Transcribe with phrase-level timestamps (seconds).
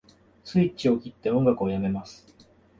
[0.43, 2.25] スイッチを切って音楽を止めます